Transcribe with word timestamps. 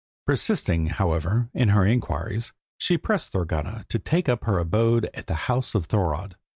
Persisting, 0.25 0.87
however, 0.87 1.51
in 1.53 1.69
her 1.69 1.85
inquiries, 1.85 2.53
she 2.79 2.97
pressed 2.97 3.33
Thorgunna 3.33 3.85
to 3.89 3.99
take 3.99 4.27
up 4.27 4.45
her 4.45 4.57
abode 4.57 5.07
at 5.13 5.27
the 5.27 5.35
house 5.45 5.75
of 5.75 5.85
Thorodd. 5.87 6.33